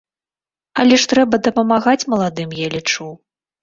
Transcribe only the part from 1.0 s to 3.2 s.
трэба ж дапамагаць маладым, я лічу.